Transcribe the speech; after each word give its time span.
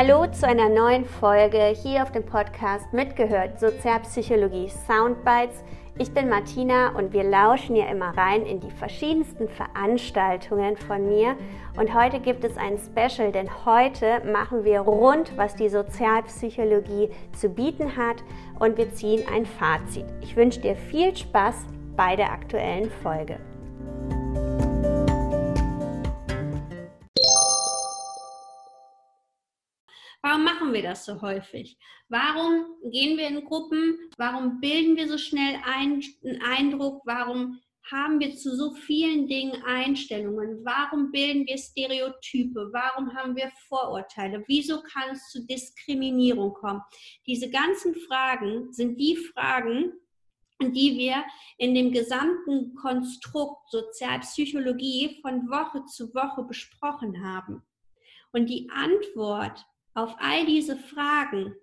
Hallo 0.00 0.28
zu 0.28 0.46
einer 0.46 0.68
neuen 0.68 1.04
Folge 1.04 1.74
hier 1.74 2.04
auf 2.04 2.12
dem 2.12 2.24
Podcast 2.24 2.92
Mitgehört 2.92 3.58
Sozialpsychologie 3.58 4.70
Soundbites. 4.86 5.64
Ich 5.98 6.14
bin 6.14 6.28
Martina 6.28 6.90
und 6.90 7.12
wir 7.12 7.24
lauschen 7.24 7.74
hier 7.74 7.88
immer 7.88 8.16
rein 8.16 8.46
in 8.46 8.60
die 8.60 8.70
verschiedensten 8.70 9.48
Veranstaltungen 9.48 10.76
von 10.76 11.08
mir. 11.08 11.34
Und 11.76 11.92
heute 11.94 12.20
gibt 12.20 12.44
es 12.44 12.56
ein 12.56 12.78
Special, 12.78 13.32
denn 13.32 13.50
heute 13.66 14.22
machen 14.24 14.62
wir 14.62 14.82
rund, 14.82 15.36
was 15.36 15.56
die 15.56 15.68
Sozialpsychologie 15.68 17.10
zu 17.36 17.48
bieten 17.48 17.96
hat 17.96 18.22
und 18.60 18.78
wir 18.78 18.92
ziehen 18.92 19.24
ein 19.34 19.46
Fazit. 19.46 20.06
Ich 20.20 20.36
wünsche 20.36 20.60
dir 20.60 20.76
viel 20.76 21.16
Spaß 21.16 21.66
bei 21.96 22.14
der 22.14 22.30
aktuellen 22.30 22.88
Folge. 23.02 23.40
Warum 30.20 30.44
machen 30.44 30.72
wir 30.72 30.82
das 30.82 31.04
so 31.04 31.20
häufig? 31.22 31.78
Warum 32.08 32.64
gehen 32.90 33.16
wir 33.16 33.28
in 33.28 33.44
Gruppen? 33.44 33.98
Warum 34.16 34.60
bilden 34.60 34.96
wir 34.96 35.08
so 35.08 35.16
schnell 35.16 35.60
einen 35.64 36.02
Eindruck? 36.42 37.02
Warum 37.04 37.60
haben 37.90 38.20
wir 38.20 38.34
zu 38.34 38.54
so 38.56 38.72
vielen 38.74 39.28
Dingen 39.28 39.62
Einstellungen? 39.62 40.64
Warum 40.64 41.10
bilden 41.12 41.46
wir 41.46 41.56
Stereotype? 41.56 42.68
Warum 42.72 43.14
haben 43.14 43.36
wir 43.36 43.50
Vorurteile? 43.68 44.44
Wieso 44.46 44.82
kann 44.82 45.10
es 45.12 45.30
zu 45.30 45.46
Diskriminierung 45.46 46.52
kommen? 46.52 46.82
Diese 47.26 47.48
ganzen 47.48 47.94
Fragen 47.94 48.72
sind 48.72 48.98
die 49.00 49.16
Fragen, 49.16 49.92
die 50.60 50.98
wir 50.98 51.24
in 51.56 51.74
dem 51.74 51.92
gesamten 51.92 52.74
Konstrukt 52.74 53.70
Sozialpsychologie 53.70 55.20
von 55.22 55.48
Woche 55.48 55.84
zu 55.84 56.12
Woche 56.14 56.42
besprochen 56.42 57.24
haben. 57.24 57.62
Und 58.32 58.50
die 58.50 58.68
Antwort 58.70 59.64
auf 59.98 60.14
all 60.18 60.46
diese 60.46 60.76
Fragen 60.76 61.54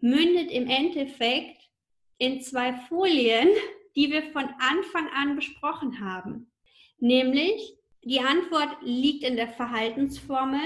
mündet 0.00 0.50
im 0.50 0.66
Endeffekt 0.68 1.60
in 2.18 2.40
zwei 2.40 2.72
Folien, 2.88 3.48
die 3.94 4.10
wir 4.10 4.22
von 4.32 4.44
Anfang 4.58 5.08
an 5.14 5.36
besprochen 5.36 6.00
haben. 6.00 6.50
Nämlich, 6.98 7.76
die 8.02 8.20
Antwort 8.20 8.76
liegt 8.82 9.22
in 9.24 9.36
der 9.36 9.48
Verhaltensformel. 9.48 10.60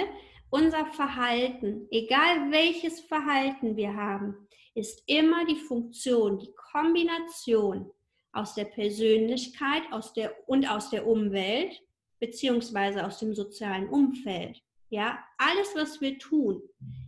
Unser 0.51 0.87
Verhalten, 0.87 1.87
egal 1.91 2.51
welches 2.51 3.01
Verhalten 3.01 3.77
wir 3.77 3.95
haben, 3.95 4.49
ist 4.75 5.03
immer 5.07 5.45
die 5.45 5.57
Funktion, 5.57 6.39
die 6.39 6.55
Kombination 6.73 7.91
aus 8.33 8.55
der 8.55 8.65
Persönlichkeit 8.65 9.83
aus 9.91 10.15
der, 10.15 10.35
und 10.49 10.71
aus 10.71 10.89
der 10.89 11.07
Umwelt, 11.07 11.83
beziehungsweise 12.19 13.05
aus 13.05 13.19
dem 13.19 13.35
sozialen 13.35 13.89
Umfeld. 13.89 14.63
Ja, 14.91 15.19
alles, 15.37 15.75
was 15.75 16.01
wir 16.01 16.19
tun, 16.19 16.63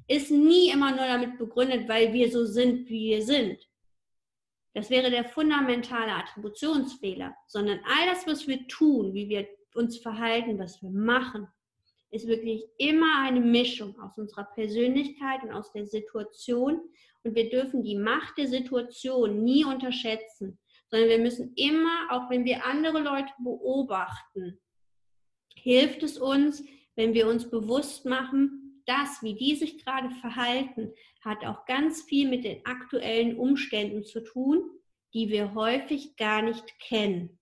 ist 0.07 0.31
nie 0.31 0.71
immer 0.71 0.91
nur 0.91 1.07
damit 1.07 1.39
begründet, 1.39 1.89
weil 1.89 2.13
wir 2.13 2.31
so 2.31 2.45
sind, 2.45 2.89
wie 2.89 3.11
wir 3.11 3.23
sind. 3.23 3.59
Das 4.75 4.91
wäre 4.91 5.11
der 5.11 5.25
fundamentale 5.25 6.13
Attributionsfehler, 6.13 7.35
sondern 7.47 7.81
all 7.85 8.07
das, 8.07 8.27
was 8.27 8.47
wir 8.47 8.67
tun, 8.69 9.15
wie 9.15 9.29
wir 9.29 9.49
uns 9.75 9.99
verhalten, 9.99 10.59
was 10.59 10.83
wir 10.83 10.91
machen, 10.91 11.49
ist 12.11 12.27
wirklich 12.27 12.65
immer 12.77 13.23
eine 13.23 13.41
Mischung 13.41 13.99
aus 14.01 14.19
unserer 14.19 14.45
Persönlichkeit 14.45 15.43
und 15.43 15.53
aus 15.53 15.73
der 15.73 15.87
Situation. 15.87 16.81
Und 17.23 17.35
wir 17.35 17.49
dürfen 17.49 17.83
die 17.83 17.97
Macht 17.97 18.37
der 18.39 18.49
Situation 18.49 19.43
nie 19.45 19.65
unterschätzen, 19.65 20.59
sondern 20.89 21.09
wir 21.09 21.19
müssen 21.19 21.53
immer, 21.55 22.09
auch 22.11 22.29
wenn 22.31 22.45
wir 22.45 22.65
andere 22.65 23.01
Leute 23.01 23.33
beobachten, 23.39 24.59
hilft 25.55 26.03
es 26.03 26.19
uns, 26.19 26.65
wenn 27.01 27.15
wir 27.15 27.29
uns 27.29 27.49
bewusst 27.49 28.05
machen, 28.05 28.83
das, 28.85 29.23
wie 29.23 29.35
die 29.35 29.57
sich 29.57 29.83
gerade 29.83 30.11
verhalten, 30.17 30.93
hat 31.25 31.47
auch 31.47 31.65
ganz 31.65 32.03
viel 32.03 32.29
mit 32.29 32.45
den 32.45 32.61
aktuellen 32.67 33.39
Umständen 33.39 34.05
zu 34.05 34.23
tun, 34.23 34.63
die 35.15 35.31
wir 35.31 35.55
häufig 35.55 36.17
gar 36.17 36.43
nicht 36.43 36.79
kennen. 36.79 37.39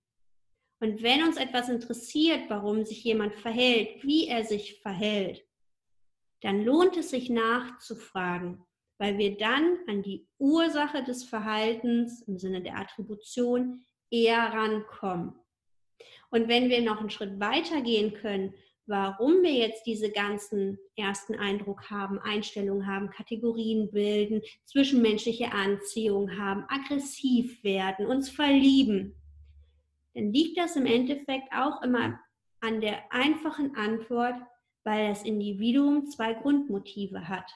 Und 0.78 1.02
wenn 1.02 1.24
uns 1.24 1.38
etwas 1.38 1.68
interessiert, 1.68 2.42
warum 2.48 2.84
sich 2.84 3.02
jemand 3.02 3.34
verhält, 3.34 4.04
wie 4.04 4.28
er 4.28 4.44
sich 4.44 4.80
verhält, 4.80 5.44
dann 6.42 6.64
lohnt 6.64 6.96
es 6.96 7.10
sich 7.10 7.28
nachzufragen, 7.28 8.62
weil 8.98 9.18
wir 9.18 9.36
dann 9.38 9.76
an 9.88 10.04
die 10.04 10.28
Ursache 10.38 11.02
des 11.02 11.24
Verhaltens 11.24 12.22
im 12.22 12.38
Sinne 12.38 12.62
der 12.62 12.78
Attribution 12.78 13.84
eher 14.08 14.38
rankommen. 14.38 15.34
Und 16.30 16.46
wenn 16.46 16.68
wir 16.68 16.80
noch 16.80 17.00
einen 17.00 17.10
Schritt 17.10 17.40
weiter 17.40 17.82
gehen 17.82 18.14
können 18.14 18.54
warum 18.88 19.42
wir 19.42 19.52
jetzt 19.52 19.86
diese 19.86 20.10
ganzen 20.10 20.78
ersten 20.96 21.34
Eindruck 21.34 21.90
haben, 21.90 22.18
Einstellungen 22.18 22.86
haben, 22.86 23.10
Kategorien 23.10 23.90
bilden, 23.90 24.42
zwischenmenschliche 24.64 25.52
Anziehung 25.52 26.36
haben, 26.38 26.64
aggressiv 26.68 27.62
werden, 27.62 28.06
uns 28.06 28.30
verlieben, 28.30 29.14
dann 30.14 30.32
liegt 30.32 30.58
das 30.58 30.74
im 30.74 30.86
Endeffekt 30.86 31.52
auch 31.52 31.82
immer 31.82 32.18
an 32.60 32.80
der 32.80 33.12
einfachen 33.12 33.76
Antwort, 33.76 34.34
weil 34.84 35.10
das 35.10 35.22
Individuum 35.22 36.06
zwei 36.06 36.32
Grundmotive 36.32 37.28
hat. 37.28 37.50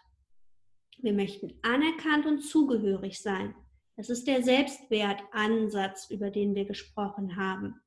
Wir 0.99 1.13
möchten 1.13 1.55
anerkannt 1.63 2.27
und 2.27 2.43
zugehörig 2.43 3.21
sein. 3.21 3.55
Das 3.97 4.11
ist 4.11 4.27
der 4.27 4.43
Selbstwertansatz, 4.43 6.11
über 6.11 6.31
den 6.31 6.55
wir 6.55 6.67
gesprochen 6.67 7.37
haben. 7.37 7.81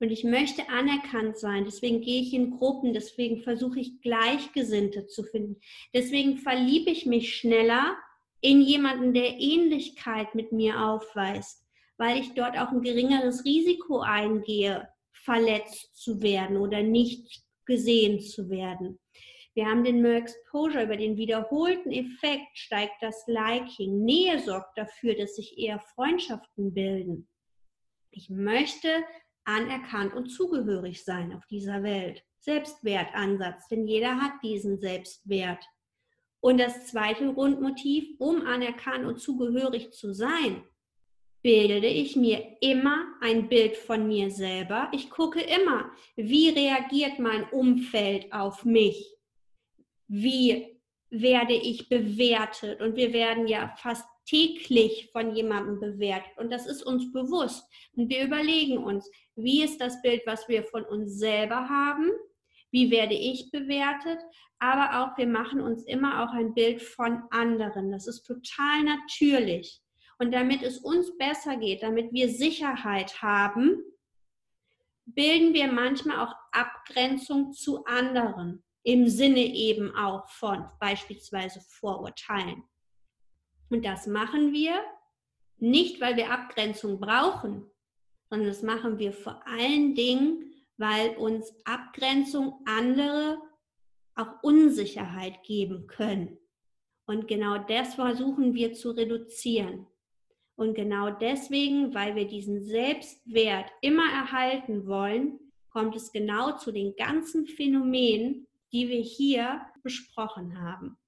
Und 0.00 0.10
ich 0.10 0.24
möchte 0.24 0.68
anerkannt 0.68 1.38
sein. 1.38 1.64
Deswegen 1.64 2.00
gehe 2.00 2.20
ich 2.22 2.32
in 2.32 2.52
Gruppen. 2.52 2.92
Deswegen 2.92 3.42
versuche 3.42 3.80
ich 3.80 4.00
Gleichgesinnte 4.00 5.06
zu 5.06 5.24
finden. 5.24 5.60
Deswegen 5.92 6.38
verliebe 6.38 6.90
ich 6.90 7.06
mich 7.06 7.34
schneller 7.34 7.96
in 8.40 8.60
jemanden, 8.60 9.14
der 9.14 9.38
Ähnlichkeit 9.40 10.34
mit 10.34 10.52
mir 10.52 10.84
aufweist, 10.84 11.66
weil 11.96 12.20
ich 12.20 12.34
dort 12.34 12.56
auch 12.56 12.70
ein 12.70 12.82
geringeres 12.82 13.44
Risiko 13.44 14.00
eingehe, 14.00 14.88
verletzt 15.12 15.96
zu 15.96 16.22
werden 16.22 16.56
oder 16.56 16.82
nicht 16.82 17.42
gesehen 17.66 18.20
zu 18.20 18.48
werden. 18.48 19.00
Wir 19.54 19.66
haben 19.66 19.82
den 19.82 20.02
More 20.02 20.18
Exposure, 20.18 20.84
über 20.84 20.96
den 20.96 21.16
wiederholten 21.16 21.90
Effekt 21.90 22.56
steigt 22.56 22.94
das 23.00 23.24
Liking. 23.26 24.04
Nähe 24.04 24.38
sorgt 24.38 24.78
dafür, 24.78 25.16
dass 25.16 25.34
sich 25.34 25.58
eher 25.58 25.80
Freundschaften 25.80 26.72
bilden. 26.72 27.28
Ich 28.12 28.30
möchte 28.30 28.88
anerkannt 29.48 30.14
und 30.14 30.28
zugehörig 30.28 31.04
sein 31.04 31.34
auf 31.34 31.46
dieser 31.46 31.82
Welt. 31.82 32.22
Selbstwertansatz, 32.40 33.66
denn 33.68 33.86
jeder 33.86 34.20
hat 34.20 34.32
diesen 34.42 34.78
Selbstwert. 34.78 35.64
Und 36.40 36.58
das 36.58 36.86
zweite 36.86 37.32
Grundmotiv, 37.32 38.08
um 38.18 38.46
anerkannt 38.46 39.04
und 39.06 39.20
zugehörig 39.20 39.90
zu 39.92 40.12
sein, 40.12 40.62
bilde 41.42 41.86
ich 41.86 42.14
mir 42.14 42.58
immer 42.60 43.06
ein 43.20 43.48
Bild 43.48 43.76
von 43.76 44.06
mir 44.06 44.30
selber. 44.30 44.88
Ich 44.92 45.10
gucke 45.10 45.40
immer, 45.40 45.90
wie 46.14 46.50
reagiert 46.50 47.18
mein 47.18 47.48
Umfeld 47.50 48.32
auf 48.32 48.64
mich? 48.64 49.14
Wie 50.06 50.78
werde 51.10 51.54
ich 51.54 51.88
bewertet? 51.88 52.80
Und 52.80 52.96
wir 52.96 53.12
werden 53.12 53.48
ja 53.48 53.74
fast 53.78 54.06
täglich 54.28 55.08
von 55.12 55.34
jemandem 55.34 55.80
bewertet. 55.80 56.36
Und 56.36 56.50
das 56.50 56.66
ist 56.66 56.82
uns 56.82 57.12
bewusst. 57.12 57.64
Und 57.96 58.08
wir 58.08 58.24
überlegen 58.24 58.78
uns, 58.78 59.10
wie 59.36 59.62
ist 59.62 59.80
das 59.80 60.00
Bild, 60.02 60.22
was 60.26 60.48
wir 60.48 60.64
von 60.64 60.84
uns 60.84 61.18
selber 61.18 61.68
haben? 61.68 62.10
Wie 62.70 62.90
werde 62.90 63.14
ich 63.14 63.50
bewertet? 63.50 64.18
Aber 64.58 65.00
auch, 65.00 65.16
wir 65.16 65.26
machen 65.26 65.60
uns 65.60 65.84
immer 65.84 66.22
auch 66.22 66.32
ein 66.32 66.52
Bild 66.54 66.82
von 66.82 67.22
anderen. 67.30 67.90
Das 67.90 68.06
ist 68.06 68.24
total 68.24 68.82
natürlich. 68.84 69.80
Und 70.18 70.32
damit 70.32 70.62
es 70.62 70.78
uns 70.78 71.16
besser 71.16 71.56
geht, 71.56 71.82
damit 71.82 72.12
wir 72.12 72.28
Sicherheit 72.28 73.22
haben, 73.22 73.82
bilden 75.06 75.54
wir 75.54 75.72
manchmal 75.72 76.26
auch 76.26 76.34
Abgrenzung 76.52 77.52
zu 77.52 77.84
anderen. 77.84 78.64
Im 78.82 79.08
Sinne 79.08 79.40
eben 79.40 79.94
auch 79.94 80.28
von 80.28 80.66
beispielsweise 80.80 81.60
Vorurteilen. 81.60 82.64
Und 83.70 83.84
das 83.84 84.06
machen 84.06 84.52
wir 84.52 84.80
nicht, 85.58 86.00
weil 86.00 86.16
wir 86.16 86.30
Abgrenzung 86.30 87.00
brauchen, 87.00 87.66
sondern 88.30 88.48
das 88.48 88.62
machen 88.62 88.98
wir 88.98 89.12
vor 89.12 89.42
allen 89.46 89.94
Dingen, 89.94 90.52
weil 90.76 91.16
uns 91.16 91.52
Abgrenzung 91.64 92.60
andere 92.64 93.38
auch 94.14 94.42
Unsicherheit 94.42 95.42
geben 95.42 95.86
können. 95.86 96.38
Und 97.06 97.26
genau 97.26 97.58
das 97.58 97.94
versuchen 97.94 98.54
wir 98.54 98.74
zu 98.74 98.90
reduzieren. 98.90 99.86
Und 100.56 100.74
genau 100.74 101.10
deswegen, 101.10 101.94
weil 101.94 102.16
wir 102.16 102.26
diesen 102.26 102.62
Selbstwert 102.62 103.70
immer 103.80 104.10
erhalten 104.10 104.86
wollen, 104.86 105.38
kommt 105.70 105.94
es 105.94 106.12
genau 106.12 106.56
zu 106.56 106.72
den 106.72 106.96
ganzen 106.96 107.46
Phänomenen, 107.46 108.46
die 108.72 108.88
wir 108.88 109.00
hier 109.00 109.62
besprochen 109.82 110.60
haben. 110.60 110.98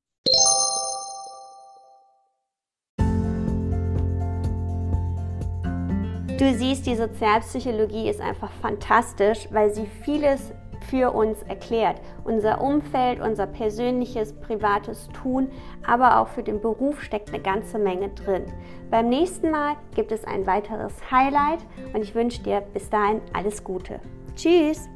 Du 6.40 6.54
siehst, 6.54 6.86
die 6.86 6.96
Sozialpsychologie 6.96 8.08
ist 8.08 8.22
einfach 8.22 8.50
fantastisch, 8.62 9.46
weil 9.50 9.74
sie 9.74 9.84
vieles 9.84 10.54
für 10.88 11.10
uns 11.10 11.42
erklärt. 11.42 12.00
Unser 12.24 12.62
Umfeld, 12.62 13.20
unser 13.20 13.46
persönliches, 13.46 14.32
privates 14.32 15.08
Tun, 15.08 15.50
aber 15.86 16.18
auch 16.18 16.28
für 16.28 16.42
den 16.42 16.62
Beruf 16.62 17.02
steckt 17.02 17.28
eine 17.28 17.42
ganze 17.42 17.78
Menge 17.78 18.08
drin. 18.08 18.44
Beim 18.90 19.10
nächsten 19.10 19.50
Mal 19.50 19.76
gibt 19.94 20.12
es 20.12 20.24
ein 20.24 20.46
weiteres 20.46 20.94
Highlight 21.10 21.60
und 21.92 22.00
ich 22.00 22.14
wünsche 22.14 22.42
dir 22.42 22.62
bis 22.72 22.88
dahin 22.88 23.20
alles 23.34 23.62
Gute. 23.62 24.00
Tschüss! 24.34 24.88